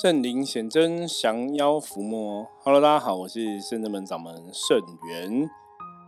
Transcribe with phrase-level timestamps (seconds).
[0.00, 2.48] 圣灵显真，降妖伏魔。
[2.64, 5.50] Hello，大家好，我是圣真门掌门圣元。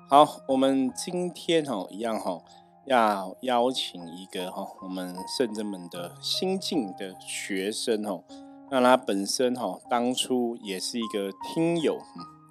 [0.09, 2.41] 好，我们今天哈一样哈，
[2.87, 8.25] 要邀请一个哈我们圣真门的新进的学生哦。
[8.71, 11.99] 那他本身哈当初也是一个听友，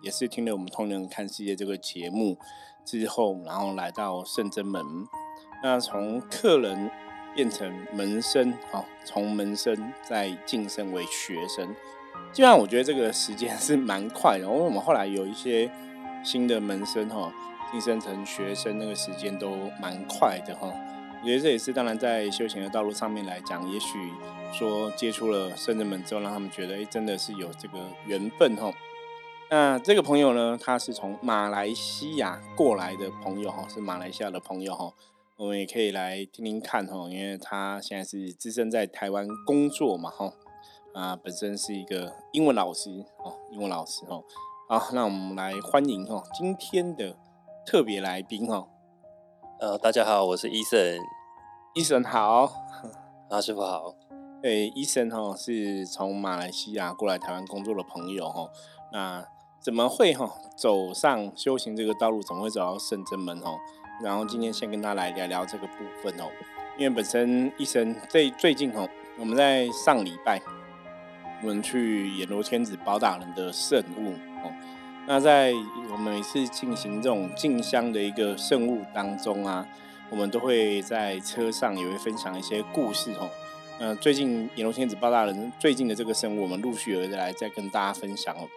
[0.04, 2.38] 也是听了我们《通灵看世界》这个节目
[2.86, 4.86] 之后，然后来到圣真门。
[5.64, 6.92] 那从客人
[7.36, 11.68] 变成门生，哈，从门生再晋升为学生，
[12.32, 14.46] 基本上我觉得这个时间是蛮快的。
[14.46, 15.72] 因为我们后来有一些
[16.24, 17.32] 新的门生，哈，
[17.72, 20.74] 晋升成学生，那个时间都蛮快的，哈。
[21.22, 24.12] 我觉得这也是当然在修行的道路上面来讲，也许
[24.52, 27.78] 说接触了圣人们之后，让他们觉得，哎，真的是有这个
[28.08, 28.74] 缘分，哈。
[29.50, 34.92] 那这个朋友呢，他是从马来西亚过来的朋友，哈，是马来西亚的朋友，哈。
[35.42, 40.32] 我们也可以来听听看哈，因为他现在是资深在台湾工作嘛哈，
[40.94, 44.24] 啊，本身是一个英文老师哦，英文老师哦，
[44.70, 47.18] 好，那我们来欢迎哈今天的
[47.66, 48.68] 特别来宾哈，
[49.60, 50.80] 呃，大家好，我是医生，
[51.74, 52.54] 医生好，
[53.28, 53.96] 啊，师傅好，
[54.44, 58.48] 对，医生哈是从马来西亚过来台湾工作的朋友哈，
[58.94, 59.26] 那
[59.60, 63.58] 怎么会哈走上修行这个道路，怎么会走到圣真门哦？
[64.04, 66.30] 然后今天先跟他来聊聊这个部分哦，
[66.78, 68.88] 因为本身医生最最近哦，
[69.18, 70.42] 我们在上礼拜
[71.42, 74.14] 我们去阎罗天子包大人的圣物
[74.44, 74.52] 哦，
[75.08, 75.54] 那在
[75.92, 79.68] 我们每次进行这种进香的一个圣物当中啊，
[80.10, 83.30] 我们都会在车上也会分享一些故事哦。
[83.80, 88.48] 那，最近阎罗天子包大人最近的这个圣物，我们陆续有来再跟大家分享哦。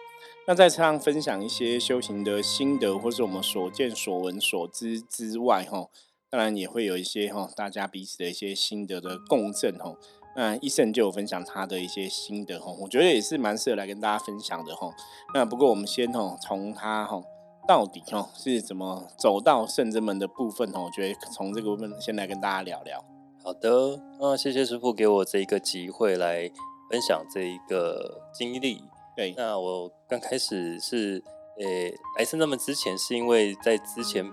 [0.47, 5.87] 那在车上分享一些修行的心得，或是我们所见所闻所知之外，哈，
[6.29, 9.95] 当然也会有一些哈大家彼此的一些心得的共振，哈。
[10.37, 14.91] 那医生就有分享他的一些心得，哈，我觉得也是蛮适合来跟大家分享的，哈。
[15.33, 17.23] 那不过我们先哈从他哈
[17.67, 23.03] 到底哈是怎么走到圣真门的部分，哈，我觉得从这个部分先来跟大家聊聊。
[23.43, 26.51] 好的，那谢谢师傅给我这一个机会来
[26.91, 28.83] 分享这一个经历。
[29.15, 31.23] 对，那我刚开始是，
[31.57, 34.29] 诶，来深圳门之前是因为在之前，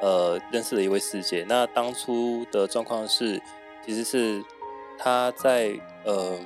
[0.00, 1.44] 呃，认识了一位师姐。
[1.46, 3.40] 那当初的状况是，
[3.84, 4.42] 其实是
[4.98, 6.38] 她在，呃，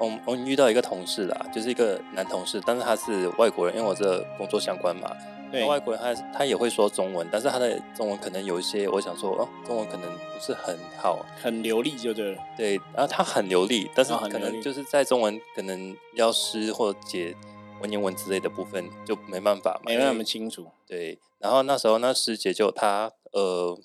[0.00, 5.16] 我我们遇到一个同事啦，就是一个男同事，但是他是外国人，因为我这工作相关嘛。
[5.50, 12.42] 对，外国人他他也会说中文，但是他的中文可能有一些，我想说哦，中文可能不是很好，很流利就对了。
[12.56, 17.34] 对，然后他很流利，但是可能就是在中文可能要诗或解
[17.80, 20.66] 文言文之类的部分就没办法，没那么清楚。
[20.86, 23.76] 对，然后那时候那师姐就她呃，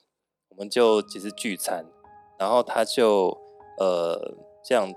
[0.50, 1.86] 我们就其实聚餐，
[2.38, 3.38] 然后他就
[3.80, 4.94] 呃这样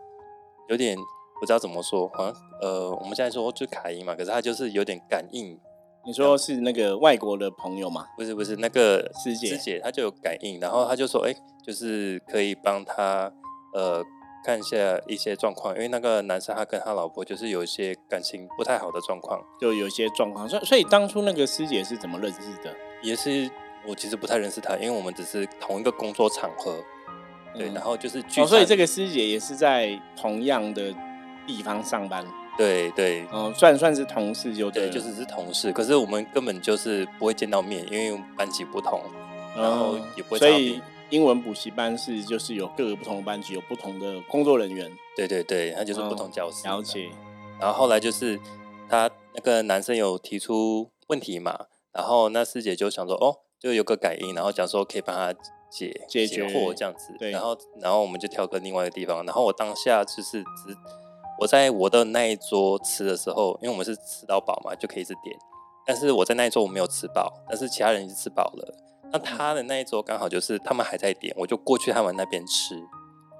[0.68, 0.96] 有点
[1.40, 5.58] 不知道怎么说，好像呃我们现在说就卡音嘛，可是他就是有点感应。
[6.08, 8.06] 你说是那个外国的朋友吗？
[8.16, 13.30] 不是不是，那个师姐师姐她就有感应，然后她就说，哎，就是可以帮他
[13.74, 14.02] 呃
[14.42, 20.48] 看一下一些状况，因为那个男生他跟他老婆就是有一些感情不太好的状况，就有一些状况。
[20.48, 22.74] 所以所以当初那个师姐是怎么认识的？
[23.02, 23.50] 也是
[23.86, 26.74] 我其实不太认识她，因为我们只是同一个工作场合，
[27.54, 30.90] 对，然后就是哦，所以这个师姐也是在同样的
[31.46, 32.24] 地方上班。
[32.58, 39.00] 对对，嗯，算算是同事就对，就只是同事，可是我们根本就是不会见到面，因为班级不同，
[39.56, 40.38] 然后也不会。
[40.40, 44.90] 所以英文补习班是就是有各个不同的班级，有不同的工作人员。
[45.16, 46.68] 对对对，他就是不同角色。
[46.68, 47.08] 了解。
[47.60, 48.40] 然后后来就是
[48.88, 55.32] 他那个男生有提出问题嘛，然后那师姐就想说，哦，就有个感应，然后讲说可以帮他
[55.70, 57.14] 解解决惑这样子。
[57.20, 57.30] 对。
[57.30, 60.76] 然后然后我们就跳个另外一个地方，然后我当下就是只。
[61.38, 65.36] 我在我的那一桌吃的时候，因为我们是吃到饱嘛，就可以一直点。
[65.86, 68.74] 但是我在那一桌我没有吃饱，但是其他人已经吃饱了。
[69.10, 72.74] 那他的那一桌刚好就是他们还在点，我就过去他们那边吃。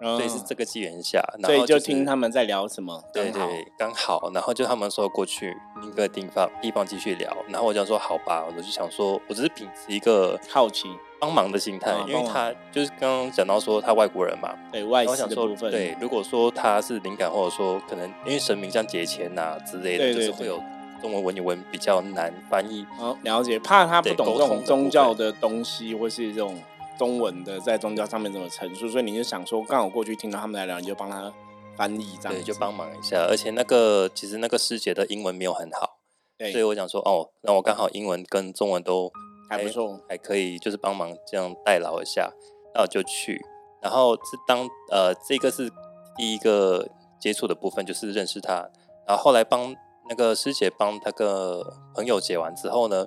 [0.01, 3.03] 所以是这个机缘下，所以就听他们在聊什么。
[3.13, 3.43] 对对，
[3.79, 10.89] 刚好，然后就他们说过去另一个地方地方继续聊，然后我就说好吧，我就想说，我只是秉持一个好奇。
[11.21, 20.63] 帮忙的心态，因为他就是刚刚讲到说他外国人嘛，对外的部分，对，如果说他是灵感，或者说可能因为神明像节钱呐之类的，就是会有
[21.03, 22.87] 中文文言文比较难翻译。
[23.01, 26.57] 哦，了解，怕他不懂这种宗教的东西，或是这种
[26.99, 31.33] 中文的在宗教上面怎么陈述，所以你就想说，刚好过去听到他们来聊，你就帮他
[31.77, 33.27] 翻译这样，对，就帮忙一下。
[33.31, 36.01] 而且那个其实那个师姐的英文没有很好，
[36.37, 39.11] 对所以我想说，哦，那我刚好英文跟中文都。
[39.51, 42.31] 还不错，还可以，就是帮忙这样代劳一下，
[42.75, 43.41] 那我就去。
[43.81, 45.73] 然后是当呃，这个是
[46.19, 46.87] 第一个
[47.19, 48.69] 接触的部分，就是认识他。
[49.07, 49.75] 然后后来帮
[50.11, 53.07] 那个师姐帮他个朋友解完之后呢，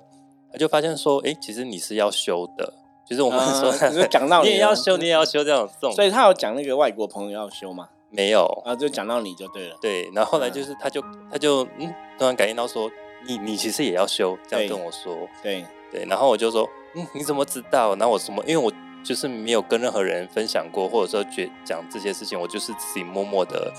[0.50, 2.74] 他就发现说，哎，其实你是要修的，
[3.04, 5.92] 就是我们说，就讲到 你也要修，你也要修这种这种。
[5.92, 7.88] 所以他有讲那个外国朋友要修吗？
[8.10, 9.76] 没有啊，就讲到你就对了。
[9.80, 12.90] 对，然后后来就是他就他就嗯，突然感应到说，
[13.26, 15.16] 你你其实也要修，这样跟我说。
[15.42, 17.94] 对对，然后我就说，嗯，你怎么知道？
[17.96, 18.42] 然后我什么？
[18.46, 18.72] 因为我
[19.04, 23.72] 就是没有跟任何人分享过，或者说觉讲这些事情，我就是自己默默的。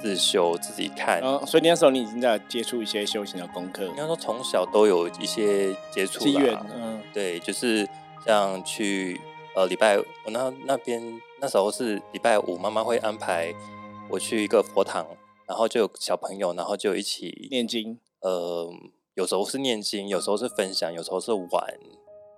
[0.00, 3.84] 自修自己看，所以那时候你已经在接触一些修行的功课。
[3.84, 7.88] 应该说从小都有一些接触机缘，嗯，对，就是
[8.24, 9.20] 像去
[9.54, 13.54] 呃礼拜，我那那边那时候是礼拜五，妈妈会安排
[14.08, 15.06] 我去一个佛堂，
[15.46, 17.98] 然后就有小朋友，然后就一起念经。
[18.20, 18.70] 呃，
[19.14, 21.78] 有时候是念经，有时候是分享，有时候是玩，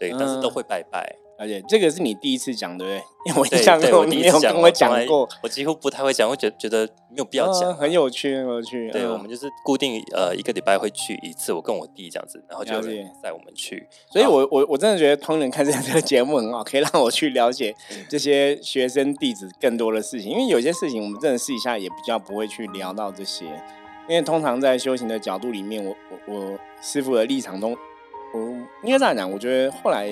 [0.00, 1.16] 对，但是都会拜拜。
[1.38, 3.02] 而且这个是你第一次讲对不对？
[3.26, 7.74] 因为我印象中你没有跟我讲过，我几乎不太会讲，我觉觉得没有必要讲。
[7.74, 8.90] 很有趣，很有趣。
[8.90, 12.72] 对，我们就是固定呃一个礼拜会去一次，我跟我弟这样子，然后就
[13.22, 13.86] 带我们去。
[14.10, 17.74] 所以我我我真的觉得通人看这这个节目很好，可以让我去了解
[18.08, 20.30] 这些学生弟子更多的事情。
[20.30, 23.44] 因为有些事情我们真的私底下也比较不会去聊到这些，
[24.08, 27.76] 因为通常在修行的角度里面，我我我师傅的立场中。
[28.82, 30.06] 应该这样讲，我觉得后来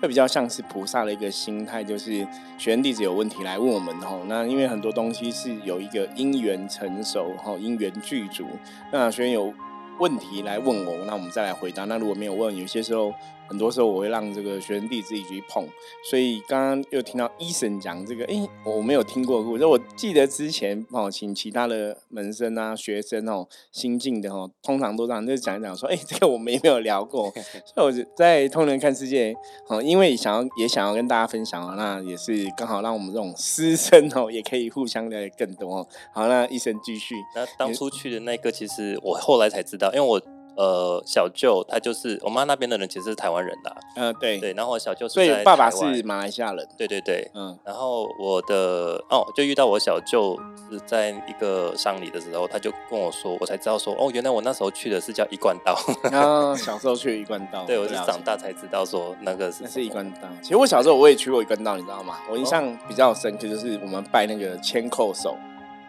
[0.00, 2.26] 会比较像是菩萨的一个心态，就是
[2.58, 8.46] 学员弟子有问题来问我们吼，那因为很多东西是有一个因缘成熟吼，因缘具足，
[8.92, 9.52] 那学员有
[9.98, 11.84] 问题来问我，那我们再来回答。
[11.84, 13.12] 那如果没有问，有些时候。
[13.46, 15.66] 很多时候我会让这个学生弟自己去碰，
[16.08, 19.40] 所以刚刚又听到医生讲这个，哎，我没有听过。
[19.40, 27.32] 我说我记得之前哦，请其他的门生啊、学生哦、新进的哦，通常都这样就讲一讲，说哎，这个我们也没有聊过。
[27.74, 29.34] 所以我在通人看世界
[29.68, 35.86] 哦，因为想要也想要跟大家分享啊，那也是刚好让我们这种师生哦，也可以互相了解更多哦。
[36.12, 37.14] 好，那医生继续。
[37.34, 40.20] 那当初去的那个，其实我后来才知道，因为我。
[40.56, 43.76] 呃，小舅他就是我妈那边的人，其实是台湾人的。
[43.96, 44.52] 嗯，对对。
[44.52, 46.68] 然后我小舅，所以爸爸是马来西亚人。
[46.76, 47.58] 对对对，嗯。
[47.64, 50.38] 然后我的哦，就遇到我小舅
[50.70, 55.76] 是在一个丧礼的时候，他就跟我说，我才知道说，哦，原来我那时候去的是叫一贯道。
[56.12, 57.64] 啊， 小时候去一贯道。
[57.64, 60.28] 对，我是长大才知道说那个是是一贯道。
[60.42, 62.18] 其实我小时候我也去过一贯道，你知道吗？
[62.30, 65.36] 我印象比较深刻就是我们拜那个千叩手。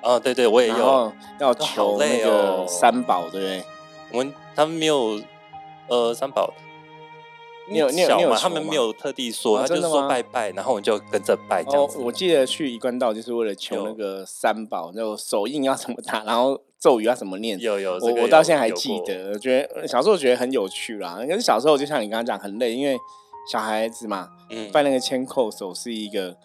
[0.01, 1.11] 哦，对对，我也有。
[1.39, 3.63] 要求那个三宝，对不对？
[4.15, 5.21] 我们他们没有。
[5.87, 6.51] 呃，三宝，
[7.69, 11.99] 你有你有你有他们没有特地说，他就是说拜拜，然后我们就跟着拜这样子。
[11.99, 17.59] 我记得去一贯道就是为了求那个三宝，那个手印要怎么打，然后咒语要怎么念。
[17.59, 21.19] 有有，我我到现在还记得，我觉得小时候觉得很有趣啦。
[21.19, 22.97] 可是小时候就像你刚刚讲，很累，因为
[23.51, 26.35] 小孩子嘛，嗯拜那个千叩手是一个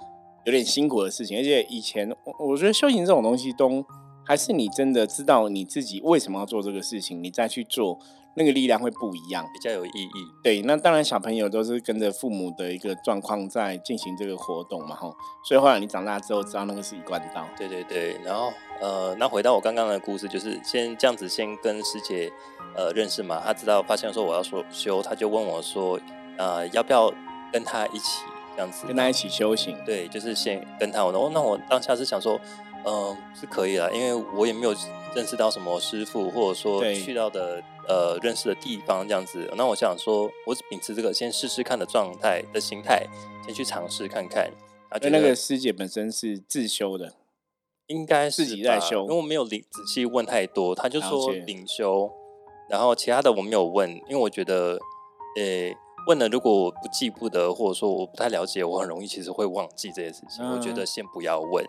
[0.45, 3.83] 有点辛苦的事情，而且以前我我觉得修行这种东西都
[4.31, 7.99] 还是你真的知道你自己为什么要做这个事情，你再去做。
[8.35, 10.27] 那个力量会不一样，比较有意义。
[10.41, 15.13] 对，那当然小朋友都是跟着父母的一个状况在进行这个活动嘛，吼。
[15.45, 17.45] 所以后来你长大之后知道那个是一贯道。
[17.59, 22.33] 对对对，然后呃，那回到我刚刚的故事，就是先这样子先跟师姐
[22.77, 25.99] 呃认识嘛，他知道发现说我要说修，他就问我说
[26.39, 27.13] 呃要不要
[27.53, 28.23] 跟他一起
[28.55, 29.77] 这样子，跟他一起修行。
[29.85, 32.41] 对，就是先跟他，我说那我当下是想说，
[32.85, 34.75] 嗯，是可以啊，因为我也没有
[35.15, 37.63] 认识到什么师傅，或者说去到的。
[37.89, 43.05] 呃，认识的地方这样子，那我想说，我是秉持这个先试试看的状态的心态，
[43.45, 44.49] 先去尝试看看。
[44.91, 47.15] 啊，就那个师姐本身是自修的，
[47.89, 52.13] 应该自己在修，因为我没有领仔细问太多，他就说领修，
[52.69, 54.79] 然后其他的我没有问，因为我觉得，
[55.37, 55.75] 呃，
[56.07, 61.67] 问了如果我不记不得，或者说我不太了解，我很容易其实会忘记这些事情，我觉得先不要问。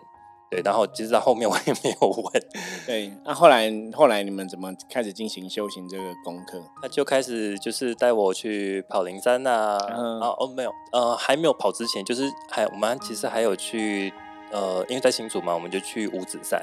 [0.52, 2.42] 对，然后其实到后面我也没有问。
[2.86, 6.62] 对，那后来后来你们怎么开始进行修行这个功课？
[6.82, 14.12] 他就开始就是带我去跑灵山呐，啊哦没有，呃还没有跑之前，就是还我们其实还有去
[14.50, 16.62] 呃，因为在新竹嘛，我们就去五指山，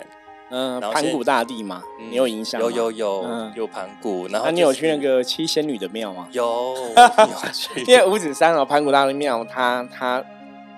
[0.51, 1.81] 嗯，盘古大帝嘛，
[2.11, 2.61] 你有影响？
[2.61, 6.27] 有有有有盘古，然后你有去那个七仙女的庙吗？
[6.31, 7.81] 有，有 去。
[7.91, 10.23] 因为五指山哦，盘古大帝庙，它它。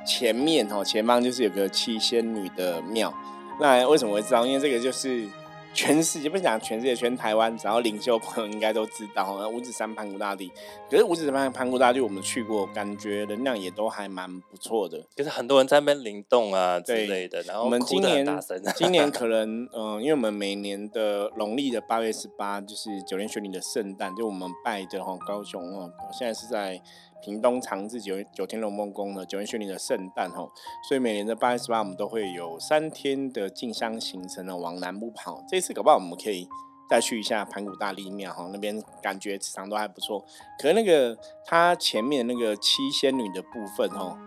[0.06, 3.14] 前面哦，前方就是有个七仙女的庙。
[3.60, 4.46] 那为什么会知道？
[4.46, 5.28] 因为这个就是
[5.74, 9.38] 全世界，不讲全世界，全台湾，只要领袖朋友应该都知道。
[9.40, 10.52] 那五指山盘古大帝，
[10.90, 15.06] 可是五指山盘古大帝我们去过，感觉能量也都还蛮不错的。
[15.16, 17.44] 就是很多人在那边灵动啊之类的。
[17.44, 18.26] 然后我们今年
[18.76, 26.82] 今年可能嗯，因为我们每年的农历的八月十八就是九天玄女的圣诞，就我们拜的哈高雄哦，现在是在。
[27.22, 30.52] 屏东长治九九天龙梦宫呢九天玄灵的圣诞吼，
[30.88, 35.44] 所以每年的八月十八，我们都会有三天的进香行程呢，往南部跑。
[35.48, 36.48] 这次搞不好我们可以
[36.90, 40.26] 再去一下盘古大立庙哈，那边感觉磁场都还不错。
[40.60, 44.18] 可是那个它前面那个七仙女的部分吼。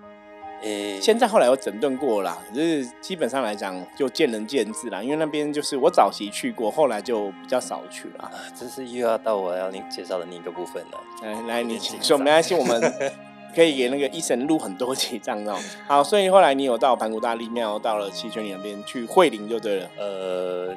[0.64, 5.02] 诶，现在后来我整顿过了，就是基本上来讲就见仁见智啦。
[5.02, 8.30] 因为那边就是我早期去过，后来就比较少去了。
[8.59, 11.00] 这是又要到我要你介绍的另一个部分了。
[11.23, 12.80] 来来，你请说，没关系，我们
[13.54, 15.59] 可以给那个医生录很多集这样哦。
[15.87, 19.90] 好，所以后来你有到盘古大帝庙，到了七泉里那边去慧灵就对了。
[19.99, 20.75] 呃，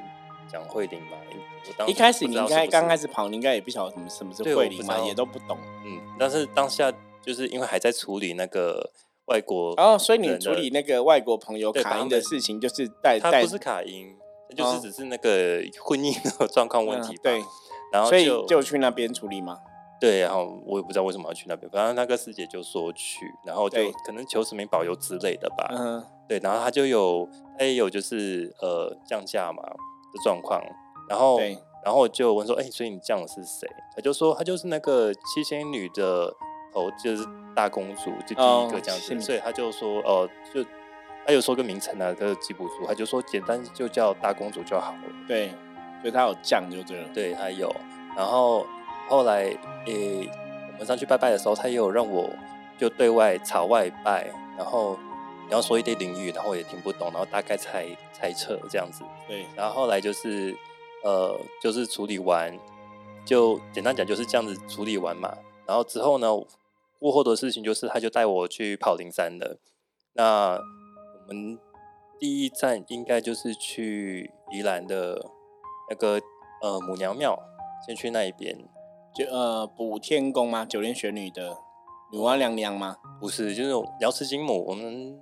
[0.52, 1.16] 讲慧灵吧，
[1.88, 5.58] 一开始你应该刚开始跑，你应该也不晓得什么什么是慧灵嘛，也都不懂。
[5.86, 6.92] 嗯，但是当下
[7.22, 8.92] 就是因为还在处理那个。
[9.28, 14.16] 外国哦，所以你处理那个外国朋友卡音的事情，就是带他不是卡音，
[14.56, 17.14] 就是只是那个婚姻的状况问题。
[17.22, 17.42] 对，
[17.92, 19.60] 然后所以就去那边处理吗？
[20.00, 25.68] 对，然后我也不知道为什么要去那边，反正那个师姐就说去，然后就可能求神明保佑之类的吧。
[25.72, 27.28] 嗯，对，然后他就有
[27.60, 30.62] 他也有就是呃降价嘛的状况，
[31.10, 31.38] 然后
[31.84, 33.68] 然后就问说，哎，所以你降的是谁？
[33.94, 36.34] 他就说他就是那个七仙女的。
[36.72, 40.64] 头就是大公主，就第一个这样子，所以他就说，哦，就
[41.26, 45.00] 他有说个名称啊，可是记不住，他就说简单就叫大公主就好了。
[45.28, 45.50] 对，
[46.02, 47.08] 所以他有降就对了。
[47.14, 47.74] 对他有，
[48.16, 48.66] 然后
[49.10, 49.44] 后来
[49.86, 50.30] 诶，
[50.74, 52.30] 我们上去拜拜的时候，他也有让我
[52.78, 54.98] 就对外朝外拜，然后
[55.48, 59.04] 你要说一堆领域，然后我也听不懂，然后大概猜猜测这样子。
[59.28, 60.56] 对，然后后来就是
[61.04, 62.58] 呃，就是处理完，
[63.26, 65.36] 就简单讲就是这样子处理完嘛。
[65.68, 66.28] 然后之后呢？
[67.00, 69.60] 过后的事情就是，他就带我去跑灵山了。
[70.14, 71.60] 那我们
[72.20, 75.24] 第一站应该就是去宜兰的
[75.92, 76.20] 那个
[76.64, 77.38] 呃母娘庙，
[77.86, 78.58] 先去那一边，
[79.14, 80.66] 就呃补天宫吗？
[80.66, 81.56] 九莲玄女的
[82.12, 82.98] 女娲娘娘吗？
[83.22, 83.70] 不是，就是
[84.00, 84.66] 瑶池金母。
[84.66, 85.22] 我们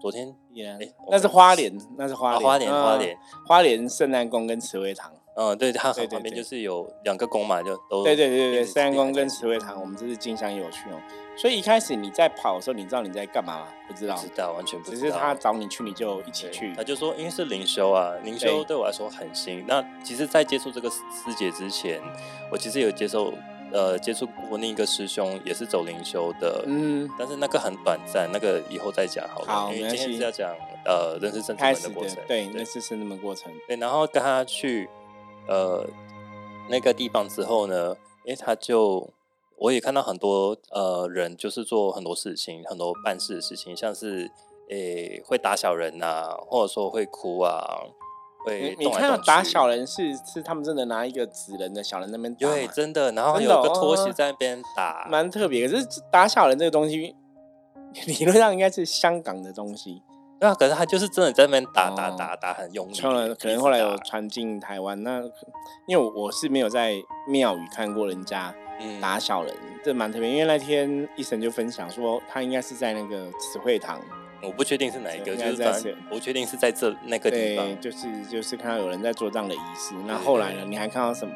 [0.00, 5.12] 昨天也，那是花莲，那是花莲，花莲，花莲，花莲圣诞宫跟慈惠堂。
[5.34, 11.00] 嗯，对，它旁边就是有两个宫嘛，就都对对对对，三安宫跟慈惠堂，我们这是进香有趣哦。
[11.34, 13.68] 所以一开始你在跑的时候，你知道你在干嘛吗？
[13.88, 15.00] 不知道，知道，完全不知道。
[15.00, 16.74] 只是他找你去，你就一起去。
[16.76, 19.64] 他就说，因为是灵修啊，灵修对我来说很新。
[19.66, 21.00] 那其实，在接触这个师
[21.34, 21.98] 姐之前，
[22.50, 23.32] 我其实有接受
[23.72, 29.46] 呃接触过另一个师兄，也是走灵修的，嗯，但是那个很短暂，那个以后再讲好了。
[29.46, 33.50] 好，因为今天是要讲呃认识圣子门的过程，对，认识圣子门过程。
[33.66, 34.90] 对，然后跟他去。
[35.48, 35.86] 呃，
[36.68, 37.96] 那个地方之后呢？
[38.24, 39.10] 诶他就
[39.56, 44.30] 我也看到很多呃人，就是做很多事情，很多办事的事情，像是
[44.70, 47.80] 诶会打小人呐，或者说会哭啊，
[48.46, 55.68] 会你看到打小人是是他们真的拿一个纸人的小人那边打，对，真的，然后有个拖鞋在那边打，蛮特别。
[55.68, 57.16] 可是打小人这个东西，
[58.06, 60.00] 理论上应该是香港的东西。
[60.42, 62.94] 对啊，可是他就是真的在那边打打打打很用力。
[62.96, 65.22] 可能后来有传进台湾，那
[65.86, 66.94] 因为我是没有在
[67.28, 68.52] 庙宇看过人家
[69.00, 70.28] 打小人，这蛮特别。
[70.28, 74.00] 因为那天医生就分享说，他应该是在那个慈惠堂，
[74.42, 75.80] 我不确定是哪一个，就是在
[76.10, 79.94] 我确定是在这那个地方，就是就是看到有人在做这样的仪式。
[80.08, 80.64] 那后来呢？
[80.66, 81.32] 你还看到什么？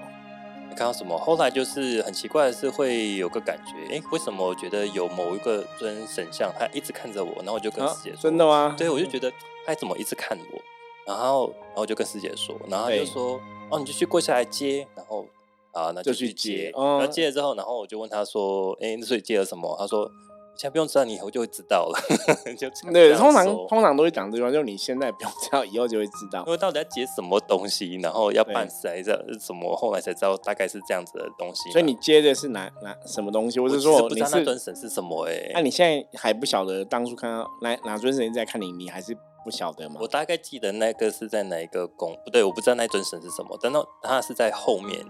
[0.75, 1.17] 看到什么？
[1.19, 8.75] 后来就是很奇怪的是，会有个感觉，哎，为什么我觉得有某一个尊神像，他一直看着我，然后我就跟师姐说，真的吗？
[8.77, 9.33] 对，我就觉得
[9.65, 10.61] 他怎么一直看我，
[11.07, 15.27] 然后，然后就跟师姐说，然后他就说，哦，你就去跪下来接，然后，
[15.73, 19.77] 啊，那就去接，然后接了之后，然后我就问他说，哎，所以接了什么？
[19.79, 20.11] 他说。
[20.57, 21.99] 现在不用知道，你以后就会知道了。
[22.57, 26.43] 就对，通常通常都会讲这句话，就是你现在不用知道，以后就会知道。
[26.47, 29.05] 因为到底要接什么东西，然后要办事还是
[29.41, 31.71] 什么，后来才知道大概是这样子的东西。
[31.71, 33.61] 所以你接的是哪哪什么东西？
[33.61, 35.27] 我是说，不知道那尊神是什么？
[35.29, 39.97] 哎，那你现在还不晓得当初看到哪哪尊神在看你，你还是不晓得吗？
[40.01, 45.05] 我大概记得那个是在哪一个宫，不对，我不知道那尊神是什么，但那它是在后面，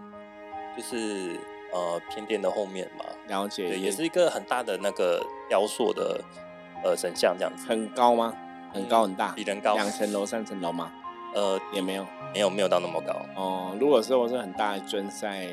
[0.76, 1.38] 就是。
[1.76, 6.18] 呃，偏殿的后面嘛，了解，也是一个很大的那个雕塑的
[6.82, 7.66] 呃神像，这样子。
[7.68, 8.32] 很高吗？
[8.72, 10.90] 很高很大，比人高两层楼、三层楼吗？
[11.34, 13.14] 呃，也没有，没有，没有到那么高。
[13.36, 15.50] 哦，如果说我是很大的尊在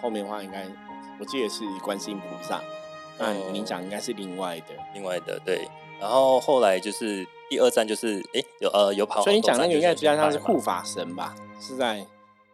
[0.00, 0.64] 后面的话，应该
[1.20, 2.58] 我记得是观世音菩萨。
[3.18, 5.68] 那您讲应该是另外的，另外的对。
[6.00, 11.34] 然后后来就是第二站，就是哎有呃有跑，所以你讲那个应该比较像是护法神吧？
[11.60, 12.06] 是在。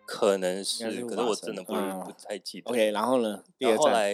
[0.07, 2.71] 可能是，可是我真的不不太记得。
[2.71, 3.43] OK，然后呢？
[3.59, 4.11] 然后后来，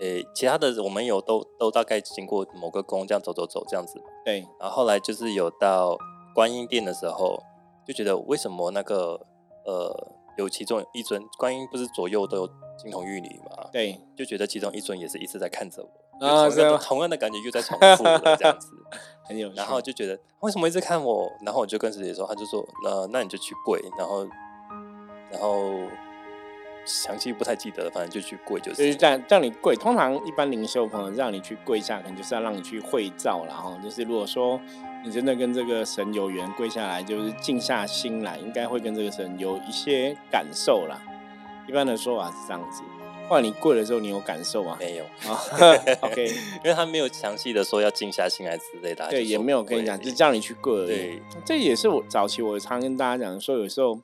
[0.00, 4.00] 呃，其他的我们有都都大概经过某个宫，这样走走走这样子。
[4.24, 4.40] 对。
[4.58, 5.96] 然后后来就是有到
[6.34, 7.42] 观音殿的时候，
[7.86, 9.20] 就觉得为什么那个
[9.66, 12.46] 呃有其中一尊观音不是左右都有
[12.78, 13.68] 金童玉女嘛？
[13.72, 14.00] 对。
[14.16, 15.88] 就觉得其中一尊也是一直在看着我。
[15.88, 18.68] 啊同样的是吗同样的感觉又在重 复了这样子。
[19.24, 19.54] 很有趣。
[19.54, 21.30] 然后就觉得为什么一直看我？
[21.44, 24.26] 然后我就跟师姐说，他就说，呃，那你就去跪，然后，
[25.30, 25.74] 然后
[26.84, 28.72] 详细不太记得了，反正就去跪就。
[28.72, 33.76] 就是是让让你跪，通常一般灵修朋友让你去跪下，可能就是要让你去会照然后。
[33.82, 34.60] 就是如果说
[35.04, 41.00] 你真的跟这个神有缘，跪下来就是静下心来，应该会跟这个神有一些感受啦。
[41.68, 42.82] 一般的说法是这样子。
[43.28, 44.76] 或者你跪的时候，你有感受吗？
[44.80, 45.38] 没有， 啊
[46.00, 49.04] ，OK，因为他没有详细的说要静下心来之类的。
[49.04, 50.86] 他对，也没有跟你讲，就叫你去跪而已。
[50.88, 53.96] 对，这也是我早期我常跟大家讲说，有时候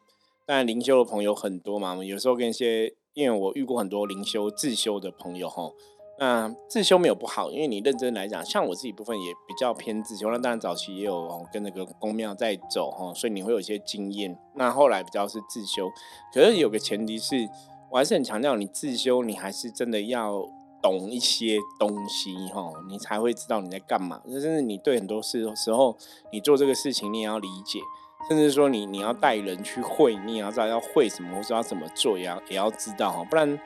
[0.47, 5.73] 当然灵修的朋友很多嘛，有时候跟一些因为我遇过很多灵修自修的朋友哈，
[6.21, 14.39] 那自修没有不好，因为你认真来讲，像我自己部分也比较偏自修，那当然早期也有跟那个公庙在走哈，所以你会有一些经验。
[14.55, 15.91] 那后来比较是自修，
[16.33, 17.49] 可是有个前提是，
[17.91, 20.49] 我还是很强调，你自修你还是真的要
[20.81, 24.23] 懂一些东西哈，你才会知道你在干嘛。
[24.27, 25.97] 甚至你对很多事时候，
[26.31, 27.81] 你做这个事情你也要理解，
[28.29, 33.59] 甚至说你你要带人去会，你也要知道要会什么，或者要怎么做，也要也要知道哈，不然。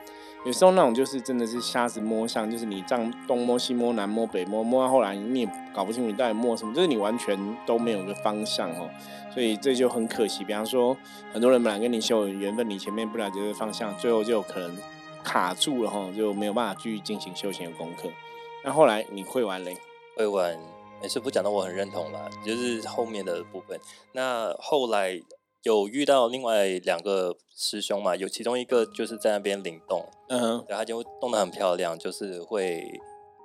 [0.43, 8.89] 有时候那种就是真的是瞎子摸象，就是你这样东摸西摸南摸北摸，摸到后来你也搞不清楚你到底摸什么，就是你完全都没有个方向哦，
[9.31, 10.43] 所以这就很可惜。
[10.43, 10.97] 比方说，
[11.31, 14.75] 很多人本来跟你修有缘分，你前面不了解这个方向，最后就可能
[15.23, 18.09] 卡住了哈，就没有办法继续进行修行的功课。
[18.63, 19.77] 那后来你会完嘞？
[20.15, 20.57] 会完，
[21.01, 23.79] 没事不讲的我很认同啦，就是后面的部分。
[24.13, 25.19] 那后来
[25.63, 32.83] 有遇到另外两个师兄嘛，有其中一个就是在那边灵动，嗯，然后他就动得很漂亮，就是会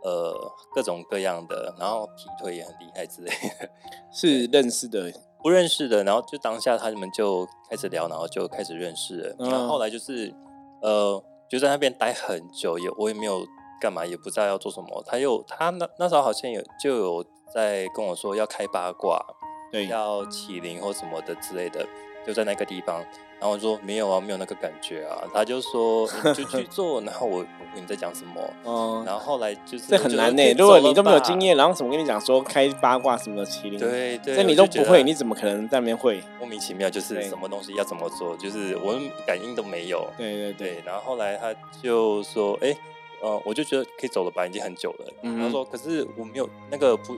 [0.05, 0.35] 呃
[0.75, 3.71] 各种各样的，然后劈腿也很厉害之类的。
[4.13, 5.11] 是认识的，
[5.43, 9.37] 不认识的，然后就当下他们就开始聊，然后就开始认识了。
[9.39, 10.35] 嗯然后后来就是
[10.83, 13.43] 呃就在那边待很久，也我也没有
[13.81, 15.03] 干嘛，也不知道要做什么。
[15.07, 19.25] 他又他那那时候好像有就有在跟我说要开八卦，
[19.71, 21.87] 对，要起灵或什么的之类的，
[22.27, 23.05] 就在那个地方。
[23.39, 25.23] 然后我说没有啊，没有那个感觉啊。
[25.35, 28.41] 他就说就去 做，然后我我你在讲什么。
[28.65, 36.23] 嗯、然后后来就是这很难呢、如果你都没有经验，然后怎么跟你讲说开八卦什么的麒麟，对对，这你都不会，你怎么可能在那边会？
[36.41, 40.09] 莫名其妙，就是什么东西要怎么做，就是我们感应都没有。
[40.17, 42.75] 对对对，对，然后后来他就说：“哎、
[43.21, 45.13] 呃，我就觉得可以走了吧，已经很久了。
[45.21, 47.15] 嗯哼然后说：“可是我没有那个不，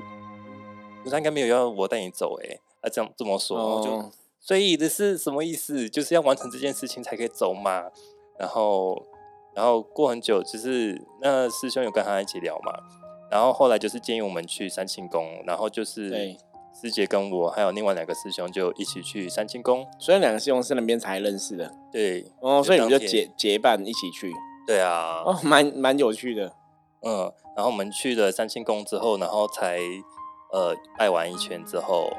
[1.09, 5.89] 他应该没有要我带你走、欸，哎，他这样这么说，然后就哦，所以这是什么意思？
[5.89, 7.85] 就是要完成这件事情才可以走嘛。
[8.39, 9.03] 然后，
[9.55, 12.73] 然后过很久，就是那师兄有跟他一起聊嘛。
[13.31, 16.39] 然后后来就是建议我们去三清宫，然后就是对
[16.81, 19.87] 师姐跟我还有另外两个师兄就一起去三清宫。
[19.99, 24.33] 所以两个师兄是那边才认识的对，哦，所以你们就结结伴一起去
[24.67, 26.53] 对啊，哦，蛮蛮有趣的。
[27.03, 29.79] 嗯，然后我们去了三清宫之后，然后才
[30.53, 32.13] 呃拜完一圈之后，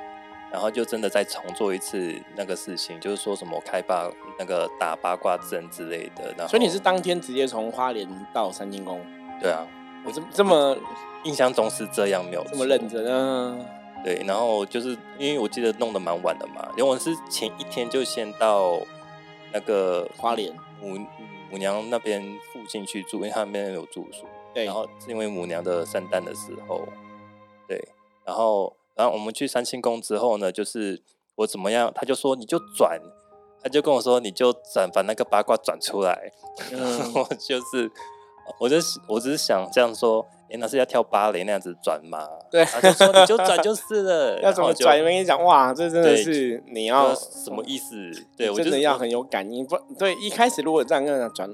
[0.51, 6.33] 然后就真的再重做一次那个事情，就是说什么开八那个打八卦阵之类的。
[6.37, 8.99] 然后，所以你是当天直接从花莲到三清宫，
[9.41, 9.65] 对啊，
[10.05, 10.77] 我这这么
[11.23, 12.87] 印象中是这样，没有这么认。
[12.87, 13.57] 真啊，
[14.03, 18.79] 对，然后就是因为我记得弄得蛮晚的嘛，因为我是前一天就先到
[19.51, 20.97] 那个花莲母
[21.51, 22.21] 母娘那边
[22.53, 24.25] 附近去住，因为他那边有住宿。
[24.53, 26.87] 对然，后是因为母娘的圣诞的时候，
[27.67, 27.79] 对，
[28.29, 31.01] 然后然后我们去三清宫之后呢，就是
[31.37, 33.01] 我怎么样，他就说你就转，
[33.63, 36.31] 他就跟我说你就转，把那个八卦转出来，
[36.71, 37.91] 嗯我就是，
[38.59, 38.75] 我就
[39.07, 42.19] 我只是想这样说，哎，那是要跳芭蕾那样子转嘛，
[42.51, 44.99] 对他就说你就转 就是了，要怎么转？
[44.99, 47.95] 我跟你讲，哇，这真的是你要什么意思？
[48.37, 50.13] 对我真的要很有感应，不对。
[50.21, 51.49] 一开始如果这样跟人家转，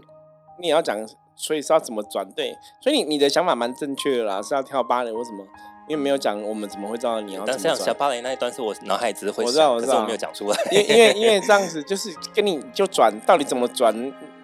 [0.60, 1.08] 你也要讲，
[1.38, 2.30] 所以是要怎么转？
[2.36, 5.46] 对，所以你你的想法蛮正确的啦，是要跳芭蕾或什么？
[5.88, 7.94] 因为没有讲，我们怎么会知道你要但是像小？
[7.94, 10.58] 芭蕾那一段是我脑海只会我知道，我知道我没有讲出来。
[10.72, 13.94] 因为因为因为 这样子就是跟你就转，到底怎么转？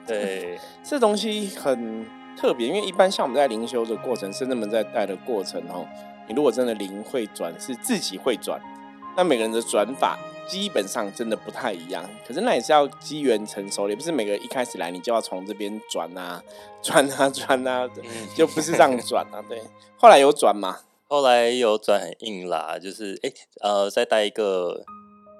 [0.06, 2.06] 对， 这东西很
[2.38, 5.86] 特别，因为一般像我们在灵修的过程，甚至们在带的过程哦，
[6.28, 8.62] 你如果真的灵会转，是自己会转，
[9.18, 12.04] 那每个人的转法基本上真的不太一样。
[12.28, 16.42] 可是那也是要机缘成熟的，也不是每个一开始来你就要从这边转啊、
[16.84, 19.42] 转啊、转啊，嗯就不是这样转啊。
[19.50, 19.62] 对，
[19.98, 20.78] 后来有转吗？
[21.12, 24.82] 后来有转很硬啦，就是哎、诶呃，再带一个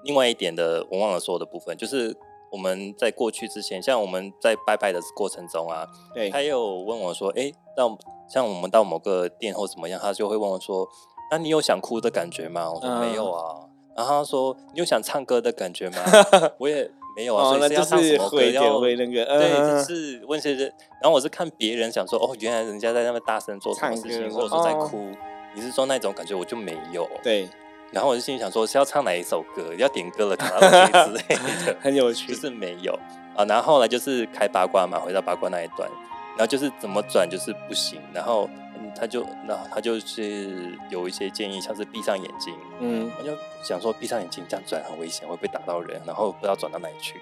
[0.04, 2.14] 另外一点的，我忘了说的部分，就是
[2.50, 7.96] 我们在过去之前，像我们在拜拜的过程中啊，对，他有问我说，哎、到
[8.28, 10.86] 像我们到某个店或怎么样，他就会问我说，
[11.30, 12.70] 那你有想哭的感觉吗？
[12.70, 13.66] 我说嗯没有啊。
[13.96, 15.96] 然后他说：“你有想唱歌的感觉吗？
[16.58, 25.10] ”我也没有啊，所以那就要唱什是么歌要会那个，对，是问一些人，然后我是看别人想说，哦，原来人家在那边大声做什么事情，或者说在哦哭。
[25.54, 27.48] 你是说那种感觉我就没有，对，
[27.90, 31.36] 然后我就心里想说是要唱哪一首歌，要点歌了卡拉 OK 之类
[31.66, 32.92] 的， 很有趣，就是没有。
[33.36, 33.44] 啊。
[33.44, 35.88] 然后后来就是开八卦嘛，回到八卦那一段，
[36.30, 43.10] 然后就是怎么转就是不行，然后嗯他就然后他就是有一些建议，像是闭上眼睛，嗯。
[43.18, 46.00] 我就想说闭上眼睛这样转很危险，会不会打到人？
[46.06, 47.20] 然后不知道转到哪里去，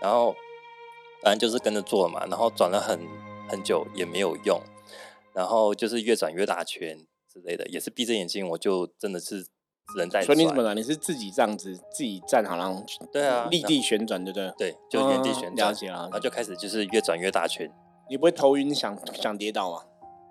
[0.00, 0.34] 然后
[1.22, 2.98] 反正就是跟着做嘛，然后转了很
[3.48, 4.58] 很久也没有用，
[5.34, 6.96] 然后就是越转越大圈
[7.32, 9.46] 之类的，也是闭着眼睛，我就真的是
[9.96, 10.26] 人在转。
[10.26, 10.74] 所以你怎么了？
[10.74, 14.52] 你是自己这样子自己站好，然后对啊立地旋转，对不对？
[14.58, 17.70] 对，就原地嗯旋转，了解了然后就开始就是越转越大圈，
[18.08, 19.82] 你不会头晕想想跌倒吗？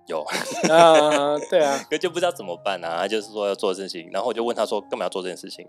[0.08, 0.24] 有，
[0.70, 2.98] 啊，对啊， 可就不知道怎么办啊。
[3.02, 5.66] 他就是说要做事情，然后我就问他说干嘛要做这件事情？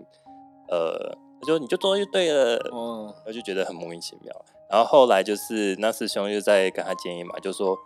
[0.67, 4.33] 呃，他说你就做就对了，嗯，我就觉得很莫名其妙。
[4.69, 7.77] 然后后来就是那师兄又在跟他建议嘛，就说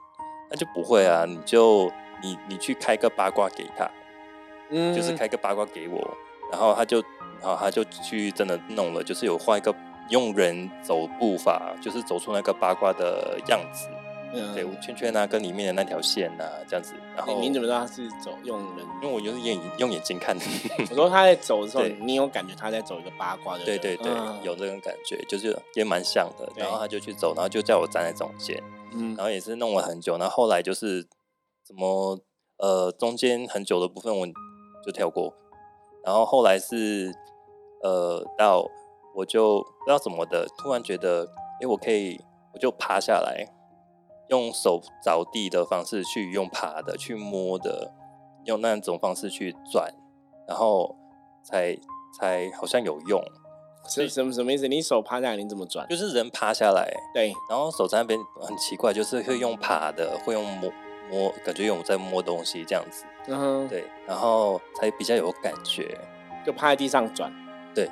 [0.50, 3.90] 那就不会啊，你就你你去开个八卦给他，
[4.70, 6.18] 嗯就是开个八卦给我，
[6.52, 7.02] 然后他就
[7.42, 9.74] 然后他就去真的弄了，就是有画一个
[10.10, 13.88] 用人走步法，就是走出那个八卦的样子，
[14.54, 16.94] 对，嗯，圈圈啊跟里面的那条线啊这样子。
[17.16, 18.86] 然后你你怎么知道他是走用人？
[19.02, 20.46] 因为我就是眼用眼睛看的，
[20.90, 23.66] 我说他在走的时候，你有感觉他在走一个八卦的？
[23.66, 26.48] 对对对，嗯有这种感觉，就是也蛮像的。
[26.56, 28.62] 然后他就去走，然后就叫我站在中间。
[28.98, 31.06] 嗯然后也是弄了很久，然后后来就是
[31.66, 32.20] 怎么
[32.58, 34.28] 呃中间很久的部分我
[34.86, 35.34] 就跳过，
[36.04, 37.12] 然后后来是
[37.82, 38.70] 呃到
[39.16, 41.28] 我就不知道怎么的，突然觉得
[41.62, 42.22] 诶我可以
[42.54, 43.48] 我就爬下来，
[44.30, 47.92] 用手着地的方式去用爬的去摸的，
[48.46, 49.92] 用那种方式去转，
[50.48, 50.96] 然后
[51.44, 51.76] 才
[52.20, 53.20] 才好像有用，
[53.88, 54.68] 什什么什么意思？
[54.68, 55.88] 你手趴下来，你怎么转？
[55.88, 60.72] 就是人趴下来，对，然后手在那边很奇怪，就是会用爬的，会用摸
[61.10, 65.98] 摸，感觉有在摸东西这样子，然后对，然后才比较有感觉，
[66.46, 67.32] 就趴在地上转，
[67.74, 67.90] 对，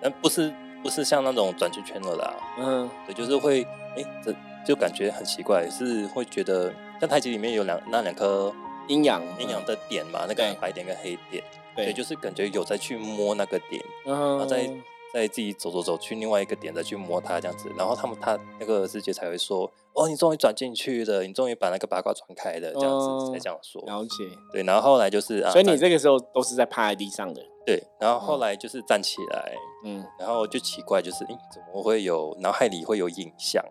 [0.00, 3.62] 但不是不是像那种转圈圈的啦，嗯对，就是会
[3.96, 4.34] 哎，这
[4.66, 8.52] 就感觉很奇怪，是会觉得像太极里面有两那两颗
[8.88, 11.42] 阴阳阴阳的点嘛，那对个白点跟黑点，
[11.74, 14.70] 对，对，就是感觉有在去摸那个点，然然后再
[15.18, 23.82] 再自己走走走去另外一个点再去摸它这样子，然后他们他那个世界才会说，哦，你终于转进去了，你终于把那个八卦转开了，这样子哦才这样说。
[23.82, 24.10] 了解。
[24.52, 29.54] 对，然后后来就是啊，所以你这个时候都是在趴在地上的，对，然后后来就是站起来，
[29.84, 33.64] 嗯然后就奇怪，就是诶怎么会有脑海里会有影像？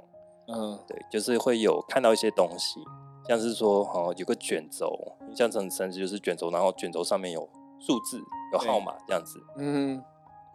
[0.50, 2.80] 嗯对，就是会有看到一些东西，
[3.28, 4.90] 像是说哦有个卷轴，
[5.30, 7.42] 印象很深，就是卷轴，然后卷轴上面有
[7.80, 8.20] 数字、
[8.54, 9.40] 有号码这样子。
[9.58, 10.04] 嗯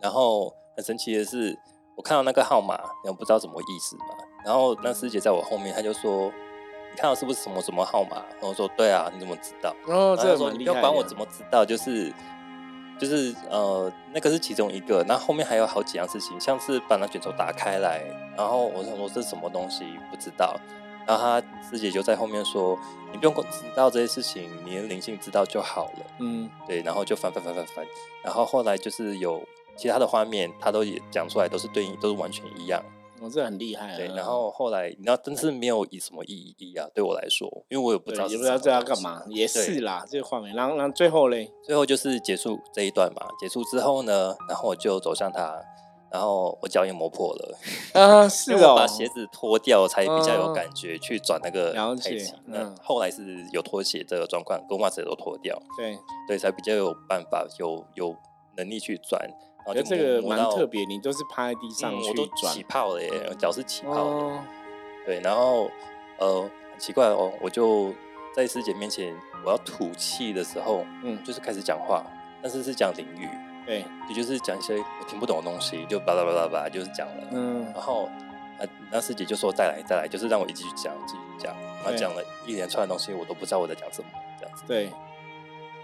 [0.00, 1.58] 然后很神奇的是，
[1.96, 4.06] 我看到那个号码，然后不知道什么意思嘛。
[4.44, 6.32] 然后那师姐在我后面，她就说
[6.90, 12.12] ：“你看到是不是什么什么号码？”然后我说：“对啊，你怎么知道？”哦，然后她说：“这个蛮厉害你不要管我怎么知道，就是
[12.98, 15.04] 就是呃，那个是其中一个。
[15.06, 18.02] 那后面还有好几样事情，像是把那卷轴打开来，
[18.36, 20.56] 然后我想说这是什么东西，不知道。
[21.06, 22.78] 然后她师姐就在后面说
[23.12, 27.86] ：“你不用知道这些事情，你的灵性知道就好了。”嗯对，然后就翻翻翻翻翻，
[28.24, 29.42] 然后后来就是有
[29.76, 32.82] 其他的画面，他都也讲出来，都是对应，都是完全一样。
[33.20, 33.96] 我这很厉害啊。
[33.96, 40.52] 对，然后后来你知道，真是没有以什么意义啊，对我来说，因为我也不知道也不知道这要干嘛，也是啦，这个画面。
[40.56, 45.56] 然后然后最后嘞，最后就是结束这一段嘛，结束之后呢，然后我就走向他，
[46.10, 47.56] 然后我脚也磨破了，
[47.94, 52.34] 啊 是哦，把鞋子脱掉才比较有哦感觉去转那个了解太极。
[52.46, 58.16] 嗯后来是有脱鞋这个状况，跟袜子也都脱掉，对，对，才比较有办法有有
[58.56, 59.30] 能力去转。
[59.64, 64.00] 我觉得这个蛮特别，你都是趴在地上去嗯我都起泡了耶，脚是起泡的。
[64.00, 64.44] 哦，
[65.06, 65.70] 对，然后
[66.18, 67.94] 呃，很奇怪哦，我就
[68.34, 71.22] 在师姐面前，我要吐气的时候，嗯。
[71.22, 72.04] 就是开始讲话，
[72.42, 73.28] 但是是讲淋语，
[73.64, 77.28] 对，也就是讲一些我听不懂的东西，就巴拉巴拉巴拉，就是讲了。
[77.30, 77.64] 嗯。
[77.72, 78.08] 然后
[78.58, 81.98] 呃，那师姐就说再来再来，就是让我一继续讲，继续讲，然后对。
[81.98, 84.08] 讲了一连串的东西，我都不知道我在讲什么，
[84.40, 84.64] 这样子。
[84.66, 84.90] 对，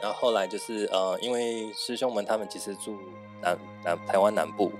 [0.00, 2.98] 然后后来就是呃，因为师兄们他们其实住
[3.42, 4.72] 南南台湾南部，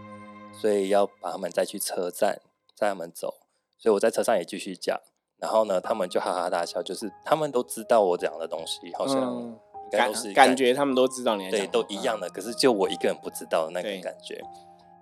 [0.53, 2.41] 所以要把他们载去车站，
[2.75, 3.35] 载他们走，
[3.79, 4.99] 所以我在车上也继续讲。
[5.39, 14.43] 然后呢，他们就哈哈大笑，就是他们都知道我讲的东西，好像嗯应该感都是感觉他们都知道对都一样的，可是就我一个人不知道的那个感觉。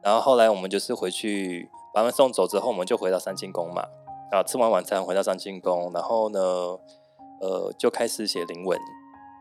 [0.03, 3.83] 然后后来我们就是回去把他们送走之后，我们就回到三清宫嘛，
[4.31, 6.39] 啊，吃完晚餐回到三清宫，然后呢，
[7.41, 8.79] 呃，就开始写灵文。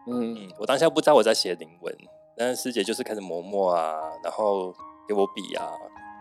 [0.08, 1.94] 嗯嗯，我当下不知道我在写灵文，
[2.38, 4.74] 但是师姐就是开始磨墨啊，然后
[5.08, 5.72] 给我笔啊，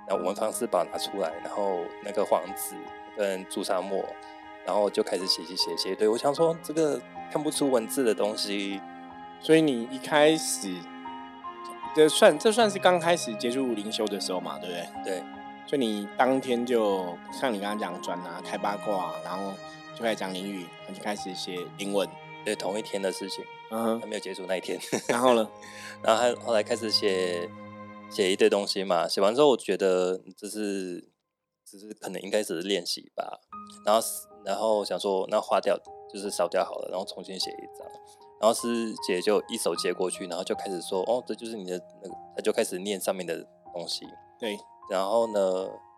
[0.08, 2.76] 然后文方四宝拿出来，然后那个黄纸
[3.16, 4.04] 跟朱砂墨，
[4.64, 5.94] 然后就开始写写写写。
[5.94, 7.00] 对我想说，这个
[7.32, 8.80] 看不出文字的东西，
[9.40, 10.72] 所以你一开始，
[11.96, 15.18] 这算这算是刚开始接触灵修的时候嘛，对不对？
[15.18, 15.22] 对。
[15.66, 19.52] 所以你当天就像你刚刚讲转啊，开八卦，然后
[19.96, 22.06] 就开始讲灵语，就开始写灵文。
[22.44, 24.78] 对，同一天的事情，嗯，还没有结束那一天。
[25.08, 25.48] 然后呢？
[26.02, 27.48] 然后还后来开始写。
[28.10, 31.10] 写一堆东西嘛，写完之后我觉得这是
[31.66, 33.40] 只是可能应该只是练习吧，
[33.84, 34.06] 然后
[34.44, 35.76] 然后想说那划掉
[36.12, 37.88] 就是烧掉好了，然后重新写一张，
[38.40, 44.06] 然后师姐就一手接过去，然后就开始说哦这就是你的那个，他就开始念上面的东西，
[44.38, 44.56] 对，
[44.90, 45.40] 然后呢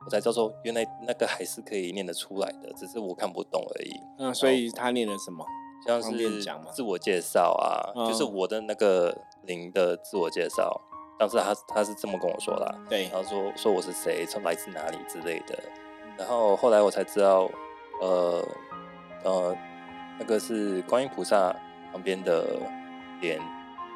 [0.06, 3.90] 我才知道说原来那个还是可以念得出来的，只是我看不懂而已。
[4.20, 5.44] 嗯，所以他念了什么？
[5.86, 10.80] 像是自我介绍啊，就是我的那个灵的自我介绍。
[11.18, 15.58] 当时他他是这么跟我说的，对，然后说说我是谁，从来自哪里之类的，
[16.18, 17.50] 然后后来我才知道，
[18.02, 18.44] 呃
[19.24, 19.56] 呃，
[20.18, 21.56] 那个是观音菩萨
[21.90, 22.44] 旁边的
[23.22, 23.40] 莲，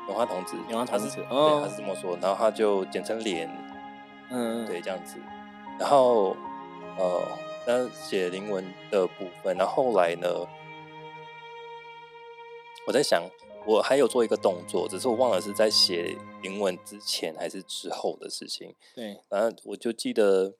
[0.06, 3.50] 莲花童子，莲花童子，对，他是这么说，然后他就简称莲，
[4.30, 5.16] 嗯，对，这样子，
[5.78, 6.34] 然后
[6.96, 7.20] 呃，
[7.66, 10.26] 那写灵文的部分，然后后来呢，
[12.86, 13.22] 我在想。
[13.66, 18.74] 我还有做一个动作，只是我忘了是在写英文之前还是之后的事情。
[18.94, 20.54] 对，然后我就记得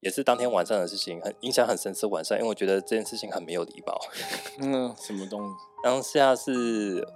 [0.00, 1.94] 也是当天晚上的事情，很印象很深。
[1.94, 3.96] 是晚上，因为我觉得这件事情很没有礼貌。
[4.58, 5.54] 嗯，什么东西？
[5.84, 7.06] 当下是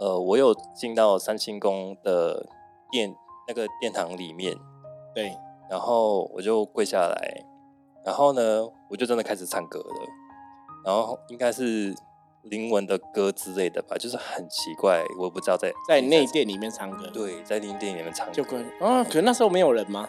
[0.00, 2.48] 呃，我有进到三清宫的
[2.90, 3.14] 殿
[3.46, 4.56] 那个殿堂里面，
[5.14, 5.36] 对，
[5.68, 7.44] 然后我就跪下来，
[8.02, 10.06] 然后呢，我就真的开始唱歌了，
[10.86, 11.94] 然后应该是。
[12.42, 17.08] 灵文的歌之类的吧，就是很奇怪，我不知道在在内殿里面唱歌。
[17.12, 18.32] 对，在内殿里面唱歌。
[18.32, 20.08] 就可啊，可能那时候没有人吗？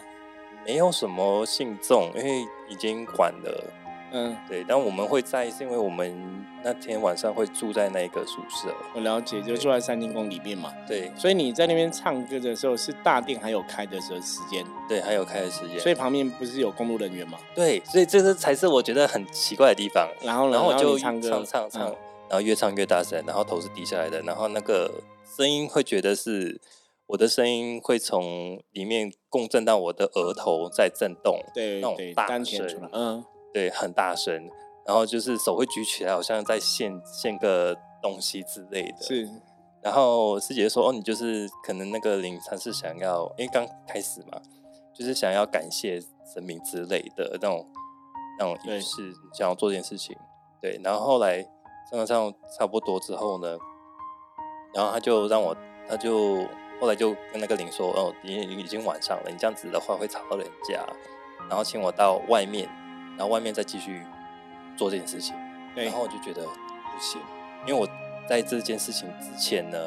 [0.66, 3.64] 没有什么信众，因为已经晚了。
[4.12, 4.64] 嗯，对。
[4.66, 8.74] 但我们会在，是因为我们那天晚上会住在那个宿舍。
[8.94, 10.72] 我了解，就住在三清宫里面嘛。
[10.86, 11.10] 对。
[11.16, 14.64] 所以你在那边唱歌的时候，是大殿还有开的时候时间？
[14.88, 15.78] 对，还有开的时间。
[15.80, 17.38] 所以旁边不是有公路人员吗？
[17.54, 20.08] 对，所以这个才是我觉得很奇怪的地方。
[20.22, 21.94] 然后，然后我就唱唱唱唱。
[22.30, 25.02] 然后越唱越大声，然后头是低下来的，然后那个
[25.36, 26.60] 声音会觉得是
[27.06, 34.48] 我的声音会从里面共振到我的额头在震动，对，那种大声，嗯，对，很大声，
[34.86, 39.02] 然后就是手会举起来，好像在献献个东西之类的。
[39.02, 39.28] 是，
[39.82, 44.40] 然后师姐说：“哦，你就是可能那个灵他是想要，因为刚开始嘛，
[44.94, 46.00] 就是想要感谢
[46.32, 47.66] 神明之类的那种
[48.38, 50.16] 那种仪式，想要做这件事情。”
[50.62, 51.44] 对，然后后来。
[51.90, 53.58] 唱唱差不多之后呢，
[54.72, 55.56] 然后他就让我，
[55.88, 56.36] 他就
[56.80, 60.80] 后来就跟那个林说：“哦，已已经晚上了，你这样子的话会吵到人家。”
[61.48, 62.68] 然后请我到外面，
[63.16, 64.02] 然后外面再继续
[64.76, 65.34] 做这件事情。
[65.74, 67.20] 然后我就觉得不行，
[67.66, 67.88] 因为我
[68.28, 69.78] 在这件事情之前呢，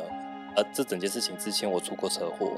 [0.56, 2.52] 呃，这整件事情之前我出过车祸，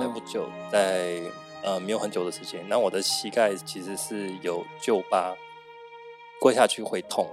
[0.00, 1.20] 在不久，在
[1.62, 5.34] 呃没有很久的时间，那我的膝盖其实是有旧疤，
[6.40, 7.26] 跪下去会痛。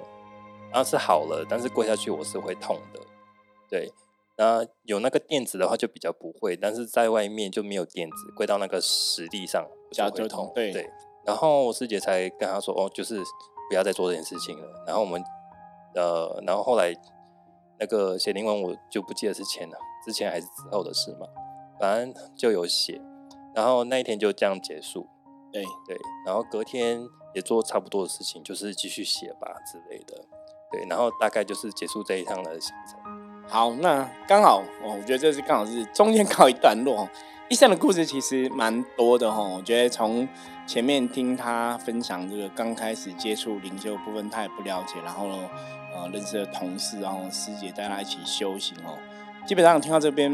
[0.72, 3.00] 然后是好了，但是跪下去我是会痛的，
[3.70, 3.92] 对。
[4.40, 10.52] 那有那个垫子的话就比较不会，但是在外面就没有垫子，跪到那个石地上就会痛。
[10.54, 10.88] 对对。
[11.26, 13.20] 然后我师姐才跟他说：“哦，就是
[13.68, 15.20] 不要再做这件事情了。”然后我们
[15.96, 16.94] 呃，然后后来
[17.80, 21.26] 那个写灵文我就不记得是前了，之前还是之后的事嘛，
[21.80, 23.02] 反正就有写。
[23.56, 25.08] 然后那一天就这样结束。
[25.52, 25.98] 对对。
[26.28, 27.04] 然后隔天
[27.34, 30.24] 也做差不多的事情，就是继续写吧之类的。
[30.72, 33.00] 对，然后大概就是结束这一趟的行程。
[33.48, 37.08] 好，那刚好哦，我觉得这是刚好是中间告一段落。
[37.50, 40.28] 医生的故事其实蛮多的哈，我觉得从
[40.68, 45.30] 前面听他分享这个刚开始接触灵修部分，他也不了解，然后
[45.96, 48.98] 呃认识了同事，然后师姐带他一起修行哦。
[49.48, 50.30] 基本上听到这边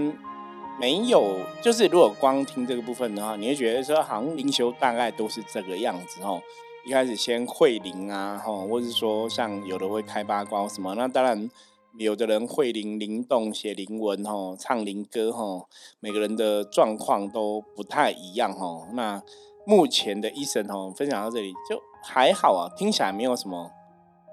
[0.80, 6.41] 没有，就是如果光听这个部分的话，你会觉得说好像灵修大概都是这个样子哦。
[6.86, 11.50] 一开始先会灵啊，吼，或者是说像有的会开八卦什么，那当然
[11.98, 15.69] 有的人会灵灵动写灵文吼，唱灵歌吼，
[16.02, 18.86] 每个人的状况都不太一样吼。
[18.96, 19.24] 那
[19.65, 23.72] 目前的医生吼分享到这里就还好啊，听起来没有什么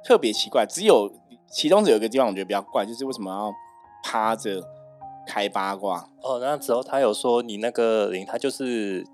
[0.05, 1.09] 特别奇怪，只有
[1.53, 3.53] 其中只有一个地方我觉得比较怪，就是为什么要
[4.03, 4.61] 趴着
[5.25, 6.09] 开八卦？
[6.25, 9.07] 哦，那之后他有说你那个灵，他就是。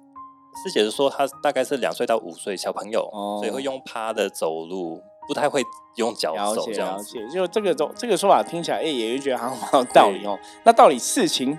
[0.64, 3.08] 师姐是说，他大概是两岁到五岁小朋友，
[3.40, 5.62] 所以会用趴的走路，不太会
[5.96, 7.18] 用脚走这样子。
[7.30, 10.38] 就这个都这个说法听起来，哎，也觉得好像蛮有道理哦。
[10.64, 11.58] 那到底事情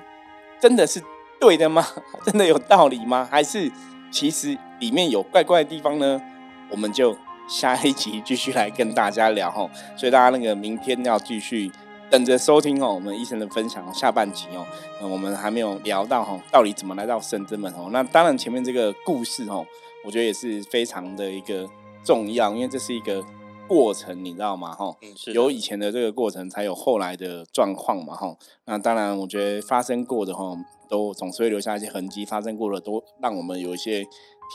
[0.59, 1.01] 真的是
[1.39, 1.85] 对的吗？
[2.25, 3.27] 真的有道理吗？
[3.29, 3.71] 还是
[4.11, 6.21] 其实里面有怪怪的地方呢？
[6.69, 7.15] 我们就
[7.47, 9.69] 下一集继续来跟大家聊哦。
[9.95, 11.71] 所以大家那个明天要继续
[12.09, 14.65] 等着收听哦，我们医生的分享下半集哦。
[15.01, 17.89] 嗯，我们还没有聊到哈，到底怎么来到深圳门哦？
[17.91, 19.65] 那当然前面这个故事哦，
[20.05, 21.69] 我觉得也是非常的一个
[22.03, 23.23] 重要，因为这是一个。
[23.67, 24.73] 过程你知道吗？
[24.73, 24.95] 哈，
[25.33, 28.15] 有以前的这个过程，才有后来的状况嘛？
[28.15, 30.55] 哈，那当然，我觉得发生过的哈，
[30.87, 32.23] 都总是会留下一些痕迹。
[32.23, 34.05] 发生过的都让我们有一些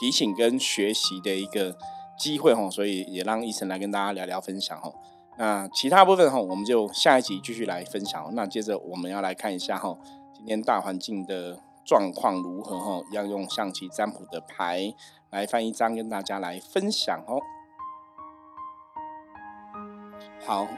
[0.00, 1.76] 提醒跟学习的一个
[2.18, 4.90] 机会哈，所以也让医生来跟大家聊聊分享哈。
[5.38, 8.30] 那其他部分哈，我们就下一集继续来分享。
[8.34, 9.96] 那接着我们要来看一下哈，
[10.34, 13.02] 今天大环境的状况如何哈？
[13.12, 14.94] 要用象棋占卜的牌
[15.30, 17.40] 来翻一张跟大家来分享哦。
[20.44, 20.68] 好，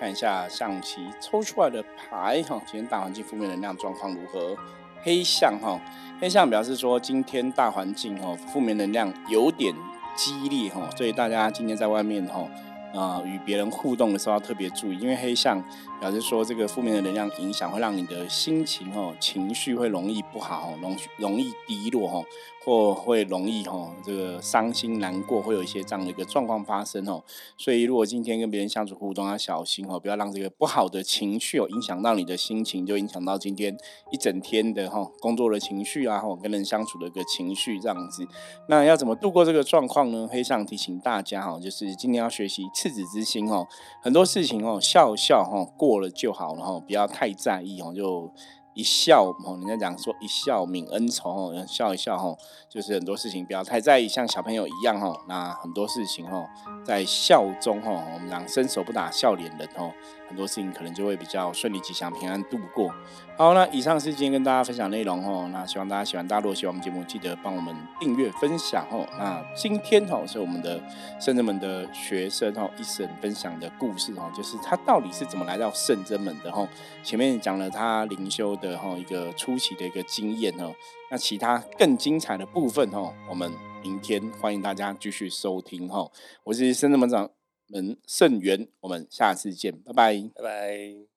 [0.00, 2.60] 看一下象棋抽出来的牌哈。
[2.66, 4.56] 今天大环境负面能量状况如何？
[5.02, 5.80] 黑象哈，
[6.20, 9.74] 黑象表示说今天大环境哈负面能量有点
[10.16, 12.48] 激烈哈，所以大家今天在外面哈。
[12.94, 15.62] 啊，与别人互动的时候要特别注意，因为黑象
[16.00, 22.24] 表示说这个负面的能量影响会让你的心情哦，情绪会容易不好，容容易低落哦，
[22.64, 27.22] 或会容易哈这个伤心难过，会有一些这样的一个状况发生哦。
[27.58, 33.76] 所以如果今天跟别人相处互动要小心哦，不要让这个不好的情绪哦影响到你的心情，就影响到今天
[34.12, 38.26] 一整天的哈工作的情绪啊，或跟人相处的一个情绪这样子。
[38.68, 40.28] 那要怎么度过这个状况呢？
[40.30, 42.62] 黑上提醒大家哈，就是今天要学习。
[42.74, 43.66] 赤子之心哦，
[44.02, 48.30] 很多事情哦，笑笑哈过了就好了哈，不要太在意哦，就。
[48.74, 55.20] 一笑吼，人家讲说一笑泯恩仇哦，笑一笑吼，就是很多事情不要太在意，像小朋友一样吼。
[55.28, 56.46] 那很多事情吼，
[56.84, 59.92] 在笑中吼，我们讲伸手不打笑脸人吼，
[60.32, 62.90] 很多事情可能就会比较顺利、吉祥、平安度过。
[63.36, 65.48] 好，那以上是今天跟大家分享内容哦。
[65.52, 69.06] 那希望大家喜欢，大家如果喜欢我们节目，记得帮我们订阅、分享哦。
[69.18, 70.80] 那今天哈是我们的
[71.20, 76.66] 圣真门的学生哦，一生分享的故事哦，就是他到底是怎么来到圣真门的哈。
[77.02, 78.56] 前面讲了他灵修。
[78.62, 80.72] 的哈一个初期的一个经验哦，
[81.10, 83.50] 那其他更精彩的部分哦，我们
[83.82, 86.08] 明天欢迎大家继续收听哈。
[86.44, 87.28] 我是深圳门长
[87.72, 91.11] 门盛元，我们下次见，拜拜，拜拜。